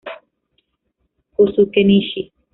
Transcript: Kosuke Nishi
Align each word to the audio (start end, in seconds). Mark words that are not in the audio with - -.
Kosuke 1.33 1.79
Nishi 1.87 2.21